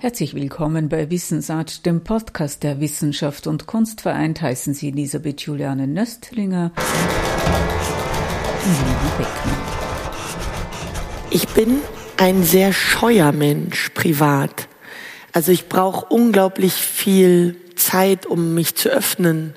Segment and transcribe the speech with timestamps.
[0.00, 4.40] Herzlich willkommen bei Wissensart, dem Podcast der Wissenschaft und Kunst vereint.
[4.40, 6.84] Heißen Sie Elisabeth Juliane Nöstlinger und
[8.64, 9.56] Lili Beckmann.
[11.30, 11.80] Ich bin
[12.16, 14.68] ein sehr scheuer Mensch privat.
[15.32, 19.54] Also ich brauche unglaublich viel Zeit, um mich zu öffnen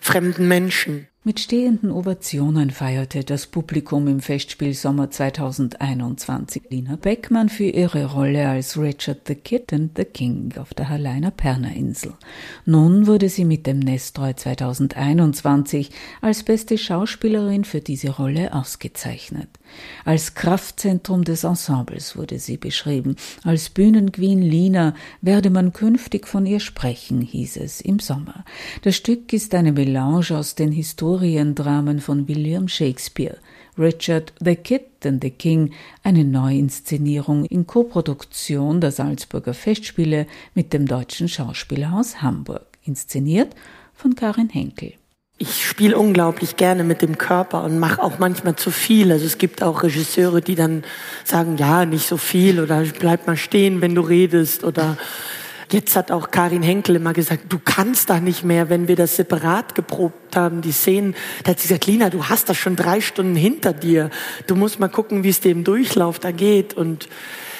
[0.00, 1.06] fremden Menschen.
[1.24, 8.76] Mit stehenden Ovationen feierte das Publikum im Festspielsommer 2021 Lina Beckmann für ihre Rolle als
[8.76, 12.14] Richard the Kid and the King auf der Halleiner Perner Insel.
[12.66, 19.48] Nun wurde sie mit dem Nestroy 2021 als beste Schauspielerin für diese Rolle ausgezeichnet.
[20.04, 23.14] Als Kraftzentrum des Ensembles wurde sie beschrieben.
[23.44, 28.44] Als Bühnenqueen Lina werde man künftig von ihr sprechen, hieß es im Sommer.
[28.82, 30.72] Das Stück ist eine Melange aus den
[31.12, 33.36] Historiendramen von William Shakespeare.
[33.78, 35.72] Richard the Kid and the King,
[36.02, 43.54] eine Neuinszenierung in Koproduktion der Salzburger Festspiele mit dem Deutschen Schauspielhaus Hamburg, inszeniert
[43.94, 44.94] von Karin Henkel
[45.42, 49.10] ich spiele unglaublich gerne mit dem Körper und mache auch manchmal zu viel.
[49.10, 50.84] Also es gibt auch Regisseure, die dann
[51.24, 54.96] sagen, ja, nicht so viel oder bleib mal stehen, wenn du redest oder
[55.72, 59.16] Jetzt hat auch Karin Henkel immer gesagt, du kannst da nicht mehr, wenn wir das
[59.16, 61.14] separat geprobt haben, die Szenen.
[61.44, 64.10] Da hat sie gesagt, Lina, du hast das schon drei Stunden hinter dir.
[64.46, 66.74] Du musst mal gucken, wie es im Durchlauf da geht.
[66.74, 67.08] Und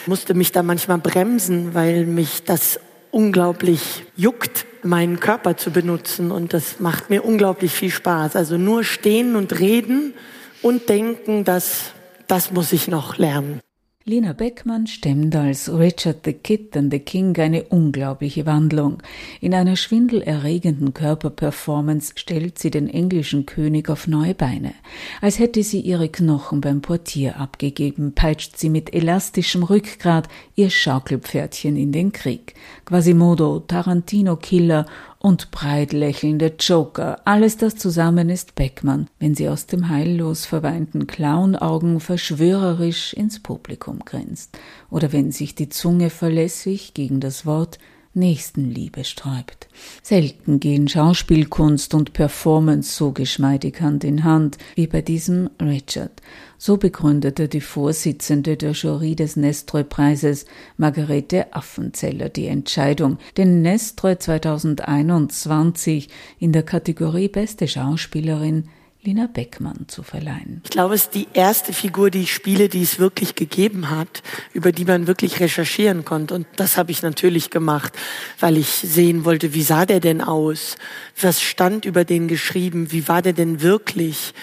[0.06, 2.78] musste mich da manchmal bremsen, weil mich das
[3.10, 8.36] unglaublich juckt, meinen Körper zu benutzen und das macht mir unglaublich viel Spaß.
[8.36, 10.14] Also nur stehen und reden
[10.60, 11.92] und denken, dass
[12.26, 13.60] das muss ich noch lernen.
[14.04, 18.98] Lina Beckmann stemmt als Richard the Kid and the King eine unglaubliche Wandlung.
[19.40, 24.74] In einer schwindelerregenden Körperperformance stellt sie den englischen König auf neue Beine.
[25.20, 31.76] Als hätte sie ihre Knochen beim Portier abgegeben, peitscht sie mit elastischem Rückgrat ihr Schaukelpferdchen
[31.76, 32.54] in den Krieg.
[32.84, 34.84] Quasimodo, Tarantino-Killer
[35.22, 37.20] und breit lächelnde Joker.
[37.24, 44.00] Alles das zusammen ist Beckmann, wenn sie aus dem heillos verweinten Clownaugen verschwörerisch ins Publikum
[44.00, 44.58] grinst
[44.90, 47.78] oder wenn sich die Zunge verlässlich gegen das Wort
[48.14, 49.68] Nächstenliebe sträubt.
[50.02, 56.20] Selten gehen Schauspielkunst und Performance so geschmeidig Hand in Hand wie bei diesem Richard.
[56.58, 60.44] So begründete die Vorsitzende der Jury des Nestroy-Preises,
[60.76, 66.08] Margarete Affenzeller, die Entscheidung, den Nestroy 2021
[66.38, 68.68] in der Kategorie Beste Schauspielerin
[69.04, 70.60] Lina Beckmann zu verleihen.
[70.62, 74.22] Ich glaube, es ist die erste Figur, die ich spiele, die es wirklich gegeben hat,
[74.52, 76.34] über die man wirklich recherchieren konnte.
[76.34, 77.98] Und das habe ich natürlich gemacht,
[78.38, 80.76] weil ich sehen wollte, wie sah der denn aus?
[81.20, 82.92] Was stand über den geschrieben?
[82.92, 84.34] Wie war der denn wirklich?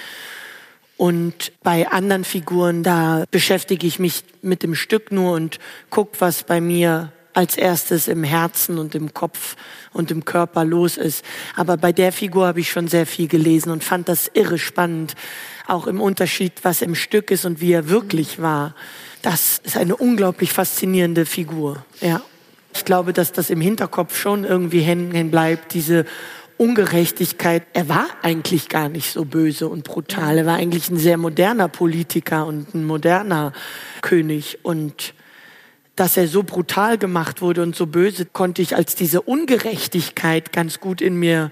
[0.98, 5.58] Und bei anderen Figuren, da beschäftige ich mich mit dem Stück nur und
[5.90, 9.55] guck, was bei mir als erstes im Herzen und im Kopf
[9.94, 11.23] und im Körper los ist.
[11.55, 15.16] Aber bei der Figur habe ich schon sehr viel gelesen und fand das irre spannend,
[15.66, 18.75] auch im Unterschied, was im Stück ist und wie er wirklich war.
[19.22, 21.85] Das ist eine unglaublich faszinierende Figur.
[22.01, 22.22] Ja.
[22.73, 26.06] Ich glaube, dass das im Hinterkopf schon irgendwie hängen bleibt, diese
[26.57, 27.63] Ungerechtigkeit.
[27.71, 30.39] Er war eigentlich gar nicht so böse und brutal.
[30.39, 33.53] Er war eigentlich ein sehr moderner Politiker und ein moderner
[34.01, 34.59] König.
[34.63, 35.13] Und
[36.00, 40.80] dass er so brutal gemacht wurde und so böse, konnte ich als diese Ungerechtigkeit ganz
[40.80, 41.52] gut in mir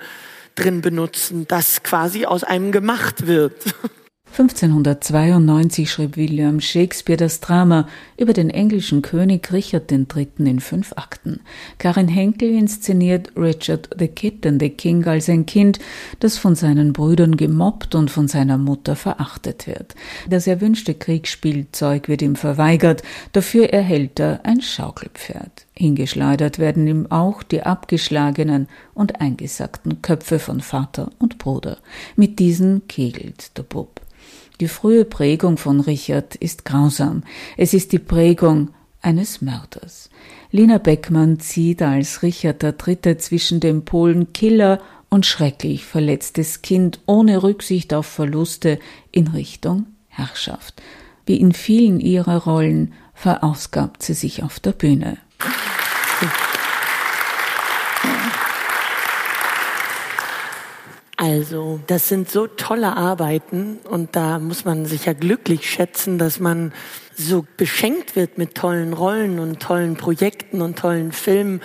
[0.56, 3.53] drin benutzen, dass quasi aus einem gemacht wird.
[4.31, 10.27] 1592 schrieb William Shakespeare das Drama über den englischen König Richard III.
[10.38, 11.39] in fünf Akten.
[11.79, 15.79] Karin Henkel inszeniert Richard the Kid and the King als ein Kind,
[16.19, 19.95] das von seinen Brüdern gemobbt und von seiner Mutter verachtet wird.
[20.29, 23.01] Das erwünschte Kriegsspielzeug wird ihm verweigert,
[23.33, 25.66] dafür erhält er ein Schaukelpferd.
[25.73, 31.77] Hingeschleudert werden ihm auch die abgeschlagenen und eingesackten Köpfe von Vater und Bruder.
[32.16, 34.01] Mit diesen kegelt der Bub.
[34.59, 37.23] Die frühe Prägung von Richard ist grausam.
[37.57, 38.69] Es ist die Prägung
[39.01, 40.09] eines Mörders.
[40.51, 43.17] Lina Beckmann zieht als Richard III.
[43.17, 48.79] zwischen dem Polen Killer und schrecklich verletztes Kind ohne Rücksicht auf Verluste
[49.11, 50.81] in Richtung Herrschaft.
[51.26, 55.17] Wie in vielen ihrer Rollen verausgabt sie sich auf der Bühne.
[61.19, 66.40] Also, das sind so tolle Arbeiten und da muss man sich ja glücklich schätzen, dass
[66.40, 66.72] man
[67.16, 71.61] so beschenkt wird mit tollen Rollen und tollen Projekten und tollen Filmen,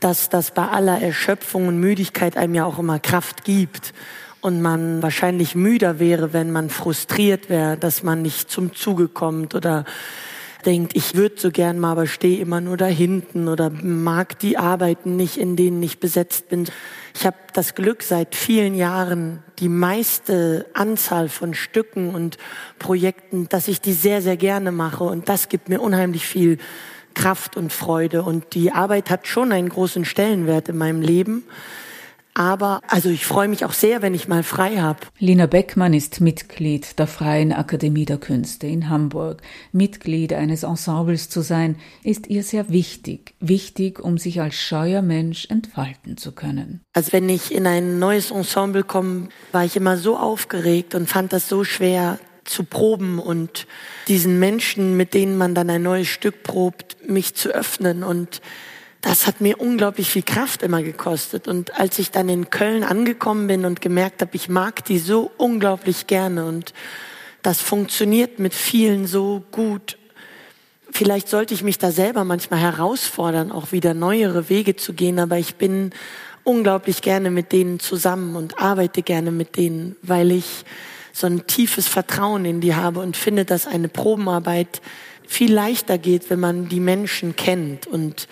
[0.00, 3.94] dass das bei aller Erschöpfung und Müdigkeit einem ja auch immer Kraft gibt
[4.40, 9.54] und man wahrscheinlich müder wäre, wenn man frustriert wäre, dass man nicht zum Zuge kommt
[9.54, 9.84] oder
[10.66, 14.58] denkt, ich würde so gern mal, aber stehe immer nur da hinten oder mag die
[14.58, 16.66] Arbeiten nicht, in denen ich besetzt bin.
[17.14, 22.38] Ich habe das Glück, seit vielen Jahren die meiste Anzahl von Stücken und
[22.78, 25.04] Projekten, dass ich die sehr, sehr gerne mache.
[25.04, 26.58] Und das gibt mir unheimlich viel
[27.14, 28.22] Kraft und Freude.
[28.22, 31.44] Und die Arbeit hat schon einen großen Stellenwert in meinem Leben.
[32.34, 35.00] Aber also ich freue mich auch sehr, wenn ich mal frei habe.
[35.18, 39.42] Lina Beckmann ist Mitglied der Freien Akademie der Künste in Hamburg.
[39.72, 43.34] Mitglied eines Ensembles zu sein, ist ihr sehr wichtig.
[43.40, 46.80] Wichtig, um sich als scheuer Mensch entfalten zu können.
[46.92, 51.32] Also wenn ich in ein neues Ensemble komme, war ich immer so aufgeregt und fand
[51.32, 53.66] das so schwer zu proben und
[54.08, 58.40] diesen Menschen, mit denen man dann ein neues Stück probt, mich zu öffnen und
[59.00, 61.48] das hat mir unglaublich viel Kraft immer gekostet.
[61.48, 65.30] Und als ich dann in Köln angekommen bin und gemerkt habe, ich mag die so
[65.36, 66.74] unglaublich gerne und
[67.42, 69.96] das funktioniert mit vielen so gut.
[70.90, 75.38] Vielleicht sollte ich mich da selber manchmal herausfordern, auch wieder neuere Wege zu gehen, aber
[75.38, 75.92] ich bin
[76.44, 80.64] unglaublich gerne mit denen zusammen und arbeite gerne mit denen, weil ich
[81.12, 84.80] so ein tiefes Vertrauen in die habe und finde, dass eine Probenarbeit
[85.30, 88.26] viel leichter geht, wenn man die Menschen kennt und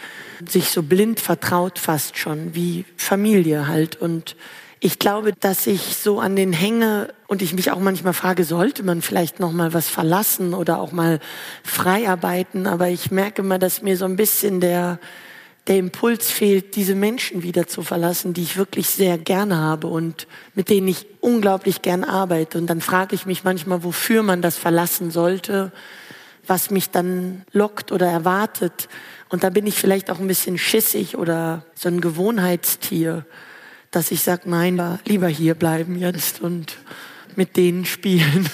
[0.44, 3.94] sich so blind vertraut fast schon, wie Familie halt.
[3.94, 4.34] Und
[4.80, 8.82] ich glaube, dass ich so an den hänge und ich mich auch manchmal frage, sollte
[8.82, 11.20] man vielleicht noch mal was verlassen oder auch mal
[11.62, 12.66] frei arbeiten?
[12.66, 14.98] Aber ich merke mal, dass mir so ein bisschen der
[15.68, 20.26] der Impuls fehlt, diese Menschen wieder zu verlassen, die ich wirklich sehr gerne habe und
[20.54, 22.56] mit denen ich unglaublich gern arbeite.
[22.56, 25.70] Und dann frage ich mich manchmal, wofür man das verlassen sollte
[26.48, 28.88] was mich dann lockt oder erwartet.
[29.28, 33.26] Und da bin ich vielleicht auch ein bisschen schissig oder so ein Gewohnheitstier,
[33.90, 36.78] dass ich sage, nein, lieber hier bleiben jetzt und
[37.36, 38.48] mit denen spielen.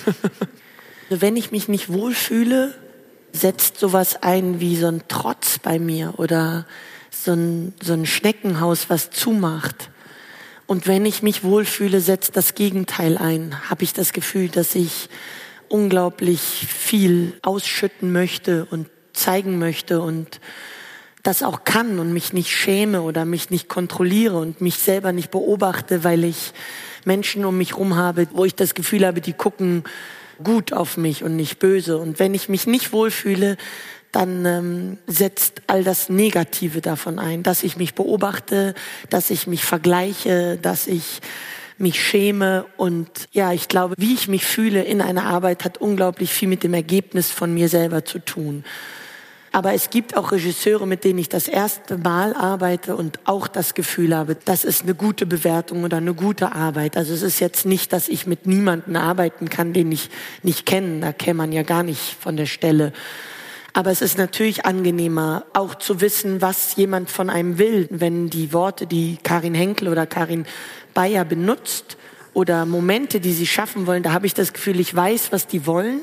[1.08, 2.75] Wenn ich mich nicht wohlfühle,
[3.32, 6.67] setzt sowas ein wie so ein Trotz bei mir oder
[7.11, 9.91] so ein, so ein Schneckenhaus, was zumacht.
[10.67, 13.69] Und wenn ich mich wohlfühle, setzt das Gegenteil ein.
[13.69, 15.11] Habe ich das Gefühl, dass ich
[15.69, 20.41] unglaublich viel ausschütten möchte und zeigen möchte und
[21.23, 25.31] das auch kann und mich nicht schäme oder mich nicht kontrolliere und mich selber nicht
[25.31, 26.53] beobachte, weil ich
[27.05, 29.85] Menschen um mich herum habe, wo ich das Gefühl habe, die gucken
[30.43, 31.97] gut auf mich und nicht böse.
[31.97, 33.57] Und wenn ich mich nicht wohlfühle,
[34.13, 38.75] dann ähm, setzt all das Negative davon ein, dass ich mich beobachte,
[39.11, 41.21] dass ich mich vergleiche, dass ich
[41.79, 46.32] mich schäme und ja, ich glaube, wie ich mich fühle in einer Arbeit hat unglaublich
[46.32, 48.65] viel mit dem Ergebnis von mir selber zu tun.
[49.55, 53.75] Aber es gibt auch Regisseure, mit denen ich das erste Mal arbeite und auch das
[53.75, 56.97] Gefühl habe, das ist eine gute Bewertung oder eine gute Arbeit.
[56.97, 60.11] Also es ist jetzt nicht, dass ich mit niemandem arbeiten kann, den ich
[60.43, 60.99] nicht kenne.
[60.99, 62.93] Da käme man ja gar nicht von der Stelle.
[63.75, 68.53] Aber es ist natürlich angenehmer, auch zu wissen, was jemand von einem will, wenn die
[68.53, 70.47] Worte, die Karin Henkel oder Karin
[70.94, 71.96] Bayer benutzt
[72.32, 75.67] oder Momente, die sie schaffen wollen, da habe ich das Gefühl, ich weiß, was die
[75.67, 76.00] wollen.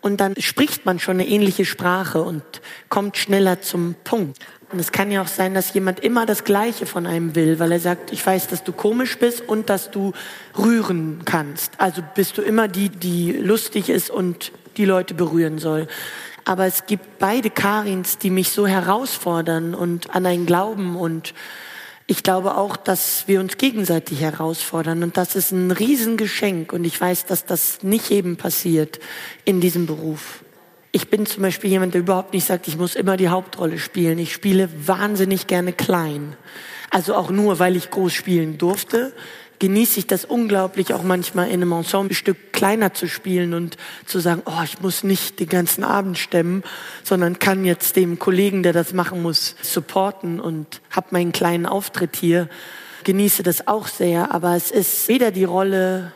[0.00, 2.42] Und dann spricht man schon eine ähnliche Sprache und
[2.88, 4.36] kommt schneller zum Punkt.
[4.72, 7.70] Und es kann ja auch sein, dass jemand immer das Gleiche von einem will, weil
[7.70, 10.12] er sagt, ich weiß, dass du komisch bist und dass du
[10.58, 11.72] rühren kannst.
[11.78, 15.86] Also bist du immer die, die lustig ist und die Leute berühren soll.
[16.44, 21.34] Aber es gibt beide Karins, die mich so herausfordern und an ein Glauben und
[22.06, 27.00] ich glaube auch, dass wir uns gegenseitig herausfordern und das ist ein Riesengeschenk und ich
[27.00, 28.98] weiß, dass das nicht jedem passiert
[29.44, 30.44] in diesem Beruf.
[30.90, 34.18] Ich bin zum Beispiel jemand, der überhaupt nicht sagt, ich muss immer die Hauptrolle spielen.
[34.18, 36.36] Ich spiele wahnsinnig gerne klein.
[36.90, 39.14] Also auch nur, weil ich groß spielen durfte
[39.62, 43.76] genieße ich das unglaublich, auch manchmal in einem Ensemblestück kleiner zu spielen und
[44.06, 46.64] zu sagen, oh, ich muss nicht den ganzen Abend stemmen,
[47.04, 52.16] sondern kann jetzt dem Kollegen, der das machen muss, supporten und habe meinen kleinen Auftritt
[52.16, 52.48] hier.
[53.04, 56.10] Genieße das auch sehr, aber es ist weder die Rolle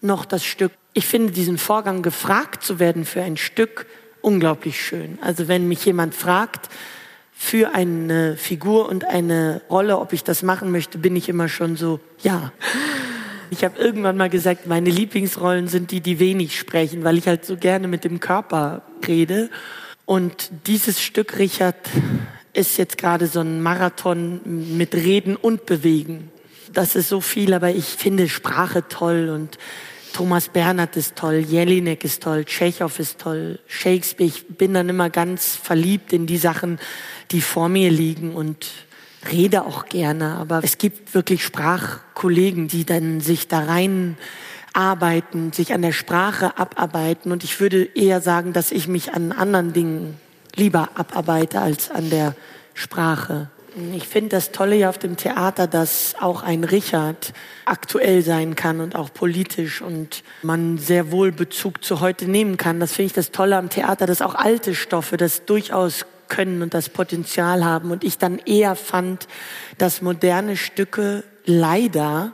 [0.00, 0.72] noch das Stück.
[0.92, 3.86] Ich finde diesen Vorgang, gefragt zu werden für ein Stück,
[4.22, 5.20] unglaublich schön.
[5.22, 6.68] Also wenn mich jemand fragt,
[7.40, 11.76] für eine Figur und eine Rolle, ob ich das machen möchte, bin ich immer schon
[11.76, 12.52] so, ja.
[13.50, 17.44] Ich habe irgendwann mal gesagt, meine Lieblingsrollen sind die, die wenig sprechen, weil ich halt
[17.44, 19.50] so gerne mit dem Körper rede.
[20.04, 21.76] Und dieses Stück, Richard,
[22.54, 24.40] ist jetzt gerade so ein Marathon
[24.76, 26.32] mit Reden und Bewegen.
[26.72, 29.58] Das ist so viel, aber ich finde Sprache toll und
[30.18, 34.28] Thomas Bernhard ist toll, Jelinek ist toll, Tschechow ist toll, Shakespeare.
[34.28, 36.80] Ich bin dann immer ganz verliebt in die Sachen,
[37.30, 38.66] die vor mir liegen und
[39.30, 40.34] rede auch gerne.
[40.34, 44.18] Aber es gibt wirklich Sprachkollegen, die dann sich da rein
[44.72, 47.30] arbeiten, sich an der Sprache abarbeiten.
[47.30, 50.16] Und ich würde eher sagen, dass ich mich an anderen Dingen
[50.56, 52.34] lieber abarbeite als an der
[52.74, 53.50] Sprache.
[53.94, 57.32] Ich finde das Tolle ja auf dem Theater, dass auch ein Richard
[57.64, 62.80] aktuell sein kann und auch politisch und man sehr wohl Bezug zu heute nehmen kann.
[62.80, 66.74] Das finde ich das Tolle am Theater, dass auch alte Stoffe das durchaus können und
[66.74, 67.90] das Potenzial haben.
[67.90, 69.26] Und ich dann eher fand,
[69.78, 72.32] dass moderne Stücke leider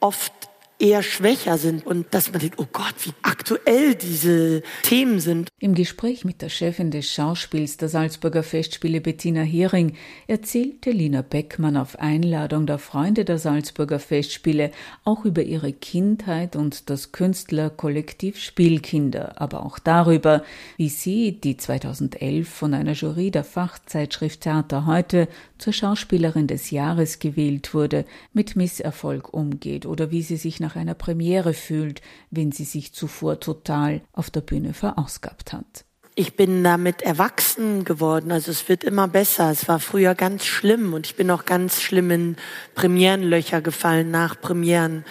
[0.00, 0.32] oft
[0.80, 5.48] eher schwächer sind und dass man denkt, oh Gott, wie aktuell diese Themen sind.
[5.58, 9.94] Im Gespräch mit der Chefin des Schauspiels der Salzburger Festspiele Bettina Hering
[10.26, 14.70] erzählte Lina Beckmann auf Einladung der Freunde der Salzburger Festspiele
[15.04, 20.42] auch über ihre Kindheit und das Künstlerkollektiv Spielkinder, aber auch darüber,
[20.78, 27.18] wie sie, die 2011 von einer Jury der Fachzeitschrift Theater heute zur Schauspielerin des Jahres
[27.18, 32.00] gewählt wurde, mit Misserfolg umgeht oder wie sie sich nach einer Premiere fühlt,
[32.30, 35.84] wenn sie sich zuvor total auf der Bühne verausgabt hat.
[36.14, 39.50] Ich bin damit erwachsen geworden, also es wird immer besser.
[39.50, 42.36] Es war früher ganz schlimm und ich bin auch ganz schlimm in
[42.74, 45.04] Premierenlöcher gefallen nach Premieren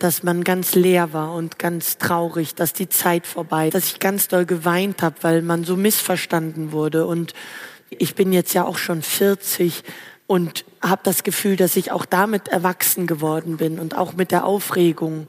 [0.00, 4.28] dass man ganz leer war und ganz traurig, dass die Zeit vorbei, dass ich ganz
[4.28, 7.34] doll geweint habe, weil man so missverstanden wurde und
[7.90, 9.82] ich bin jetzt ja auch schon 40
[10.30, 14.44] und habe das Gefühl, dass ich auch damit erwachsen geworden bin und auch mit der
[14.44, 15.26] Aufregung.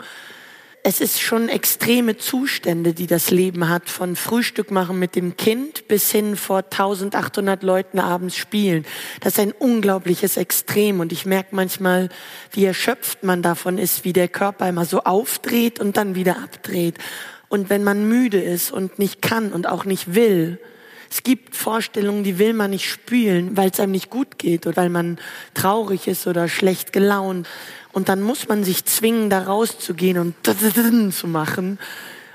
[0.83, 5.87] Es ist schon extreme Zustände, die das Leben hat, von Frühstück machen mit dem Kind
[5.87, 8.85] bis hin vor 1800 Leuten abends spielen.
[9.21, 12.09] Das ist ein unglaubliches Extrem und ich merke manchmal,
[12.51, 16.99] wie erschöpft man davon ist, wie der Körper immer so aufdreht und dann wieder abdreht.
[17.49, 20.59] Und wenn man müde ist und nicht kann und auch nicht will,
[21.11, 24.77] es gibt Vorstellungen, die will man nicht spülen, weil es einem nicht gut geht oder
[24.77, 25.19] weil man
[25.53, 27.49] traurig ist oder schlecht gelaunt.
[27.91, 30.35] Und dann muss man sich zwingen, da rauszugehen und
[31.11, 31.79] zu machen.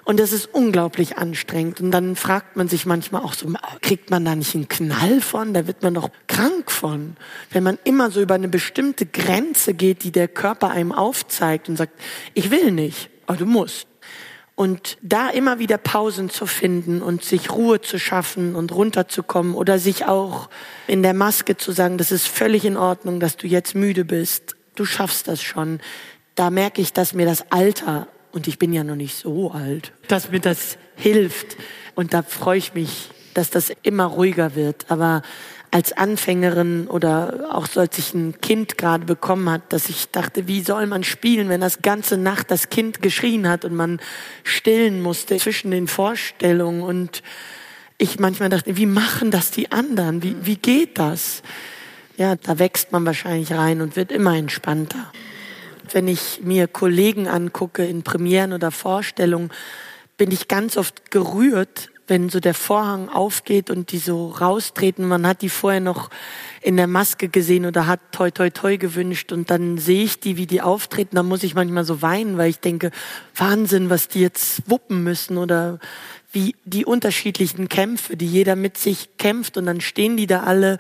[0.05, 1.81] Und das ist unglaublich anstrengend.
[1.81, 5.55] Und dann fragt man sich manchmal auch so, kriegt man da nicht einen Knall von?
[5.55, 7.17] Da wird man doch krank von.
[7.51, 11.77] Wenn man immer so über eine bestimmte Grenze geht, die der Körper einem aufzeigt und
[11.77, 11.99] sagt,
[12.35, 13.89] ich will nicht, aber du musst.
[14.57, 19.79] Und da immer wieder Pausen zu finden und sich Ruhe zu schaffen und runterzukommen oder
[19.79, 20.49] sich auch
[20.87, 24.57] in der Maske zu sagen, das ist völlig in Ordnung, dass du jetzt müde bist.
[24.75, 25.81] Du schaffst das schon.
[26.37, 29.93] Da merke ich, dass mir das Alter, und ich bin ja noch nicht so alt,
[30.09, 31.59] dass mir das hilft.
[31.95, 34.87] Und da freue ich mich, dass das immer ruhiger wird.
[34.91, 35.21] Aber
[35.77, 40.49] als Anfängerin oder auch so als ich ein Kind gerade bekommen hat, dass ich dachte,
[40.49, 44.01] wie soll man spielen, wenn das ganze Nacht das Kind geschrien hat und man
[44.43, 47.23] stillen musste zwischen den Vorstellungen und
[47.99, 50.23] ich manchmal dachte, wie machen das die anderen?
[50.23, 51.43] Wie, wie geht das?
[52.17, 55.13] Ja, da wächst man wahrscheinlich rein und wird immer entspannter.
[55.93, 59.51] Wenn ich mir Kollegen angucke in Premieren oder Vorstellungen,
[60.17, 65.07] bin ich ganz oft gerührt, wenn so der Vorhang aufgeht und die so raustreten.
[65.07, 66.11] Man hat die vorher noch
[66.61, 70.37] in der Maske gesehen oder hat toi toi toi gewünscht und dann sehe ich die,
[70.37, 71.17] wie die auftreten.
[71.17, 72.91] Da muss ich manchmal so weinen, weil ich denke,
[73.35, 75.79] Wahnsinn, was die jetzt wuppen müssen oder
[76.33, 80.79] wie die unterschiedlichen Kämpfe, die jeder mit sich kämpft und dann stehen die da alle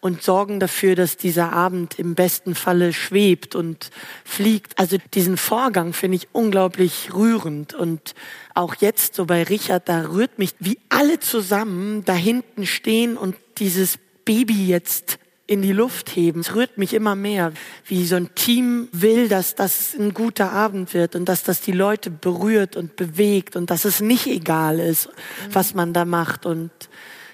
[0.00, 3.90] und sorgen dafür, dass dieser Abend im besten Falle schwebt und
[4.24, 4.78] fliegt.
[4.78, 8.14] Also diesen Vorgang finde ich unglaublich rührend und
[8.54, 13.36] auch jetzt so bei Richard, da rührt mich, wie alle zusammen da hinten stehen und
[13.58, 16.40] dieses Baby jetzt in die Luft heben.
[16.40, 17.52] Es rührt mich immer mehr,
[17.86, 21.72] wie so ein Team will, dass das ein guter Abend wird und dass das die
[21.72, 25.08] Leute berührt und bewegt und dass es nicht egal ist,
[25.50, 26.70] was man da macht und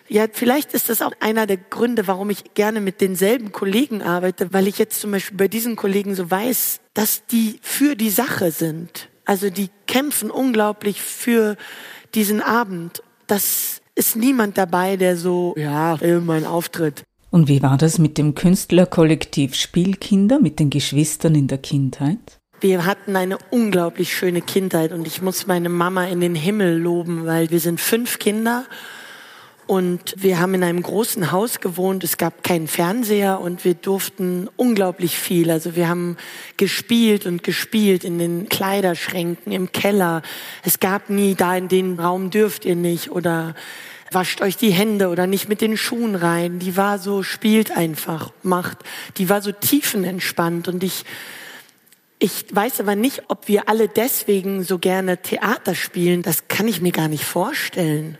[0.08, 4.52] ja, vielleicht ist das auch einer der Gründe, warum ich gerne mit denselben Kollegen arbeite,
[4.52, 8.50] weil ich jetzt zum Beispiel bei diesen Kollegen so weiß, dass die für die Sache
[8.50, 9.08] sind.
[9.25, 11.56] Also die kämpfen unglaublich für
[12.14, 13.02] diesen Abend.
[13.26, 17.04] Das ist niemand dabei, der so, ja, mein Auftritt.
[17.30, 22.38] Und wie war das mit dem Künstlerkollektiv Spielkinder, mit den Geschwistern in der Kindheit?
[22.61, 27.26] Wir hatten eine unglaublich schöne Kindheit und ich muss meine Mama in den Himmel loben,
[27.26, 28.64] weil wir sind fünf Kinder
[29.66, 32.04] und wir haben in einem großen Haus gewohnt.
[32.04, 35.50] Es gab keinen Fernseher und wir durften unglaublich viel.
[35.50, 36.16] Also wir haben
[36.56, 40.23] gespielt und gespielt in den Kleiderschränken, im Keller.
[40.64, 43.54] Es gab nie, da in den Raum dürft ihr nicht oder
[44.11, 46.59] wascht euch die Hände oder nicht mit den Schuhen rein.
[46.59, 48.78] Die war so, spielt einfach, macht.
[49.16, 51.04] Die war so tiefenentspannt und ich,
[52.18, 56.23] ich weiß aber nicht, ob wir alle deswegen so gerne Theater spielen.
[56.23, 58.18] Das kann ich mir gar nicht vorstellen.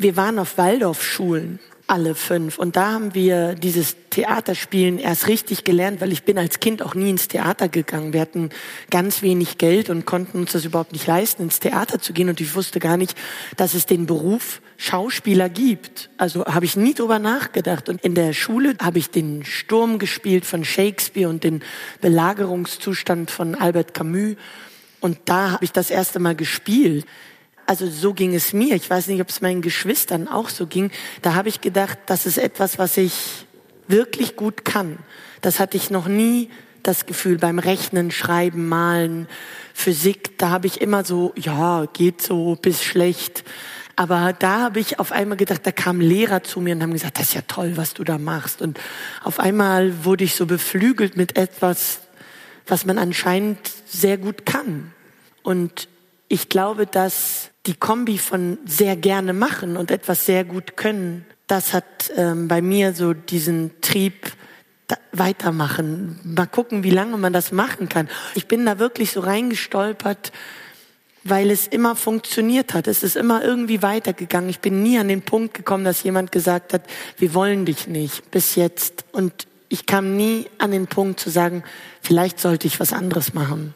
[0.00, 1.58] Wir waren auf Waldorfschulen.
[1.86, 2.56] alle fünf.
[2.56, 6.94] Und da haben wir dieses Theaterspielen erst richtig gelernt, weil ich bin als Kind auch
[6.94, 8.12] nie ins Theater gegangen.
[8.12, 8.50] Wir hatten
[8.90, 12.28] ganz wenig Geld und konnten uns das überhaupt nicht leisten, ins Theater zu gehen.
[12.28, 13.14] Und ich wusste gar nicht,
[13.56, 16.08] dass es den Beruf Schauspieler gibt.
[16.16, 17.88] Also habe ich nie drüber nachgedacht.
[17.90, 21.60] Und in der Schule habe ich den Sturm gespielt von Shakespeare und den
[22.00, 24.36] Belagerungszustand von Albert Camus.
[25.00, 27.04] Und da habe ich das erste Mal gespielt
[27.66, 28.74] also so ging es mir.
[28.74, 30.90] Ich weiß nicht, ob es meinen Geschwistern auch so ging.
[31.22, 33.46] Da habe ich gedacht, das ist etwas, was ich
[33.88, 34.98] wirklich gut kann.
[35.40, 36.50] Das hatte ich noch nie
[36.82, 39.28] das Gefühl beim Rechnen, Schreiben, Malen,
[39.74, 40.38] Physik.
[40.38, 43.44] Da habe ich immer so, ja, geht so, bis schlecht.
[43.96, 47.18] Aber da habe ich auf einmal gedacht, da kamen Lehrer zu mir und haben gesagt,
[47.18, 48.62] das ist ja toll, was du da machst.
[48.62, 48.80] Und
[49.22, 52.00] auf einmal wurde ich so beflügelt mit etwas,
[52.66, 54.92] was man anscheinend sehr gut kann.
[55.42, 55.88] Und
[56.28, 61.72] ich glaube, dass die Kombi von sehr gerne machen und etwas sehr gut können, das
[61.72, 64.32] hat ähm, bei mir so diesen Trieb,
[65.12, 66.18] weitermachen.
[66.22, 68.08] Mal gucken, wie lange man das machen kann.
[68.34, 70.32] Ich bin da wirklich so reingestolpert,
[71.24, 72.86] weil es immer funktioniert hat.
[72.86, 74.48] Es ist immer irgendwie weitergegangen.
[74.48, 76.82] Ich bin nie an den Punkt gekommen, dass jemand gesagt hat,
[77.18, 79.04] wir wollen dich nicht bis jetzt.
[79.12, 81.62] Und ich kam nie an den Punkt zu sagen,
[82.00, 83.74] vielleicht sollte ich was anderes machen.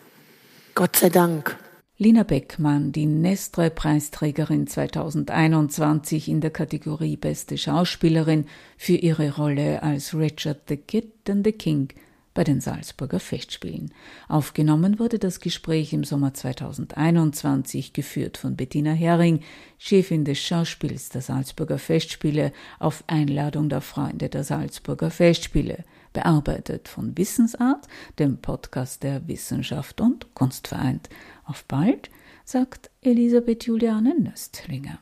[0.74, 1.56] Gott sei Dank.
[1.96, 8.46] Lina Beckmann, die Nestre-Preisträgerin 2021 in der Kategorie Beste Schauspielerin
[8.76, 11.90] für ihre Rolle als Richard the Kid and the King
[12.34, 13.92] bei den Salzburger Festspielen.
[14.26, 19.38] Aufgenommen wurde das Gespräch im Sommer 2021, geführt von Bettina Hering,
[19.78, 27.16] Chefin des Schauspiels der Salzburger Festspiele, auf Einladung der Freunde der Salzburger Festspiele, bearbeitet von
[27.16, 27.86] Wissensart,
[28.18, 31.08] dem Podcast der Wissenschaft und Kunst vereint.
[31.44, 32.10] Auf bald,
[32.44, 34.98] sagt Elisabeth Juliane Nöstlinger.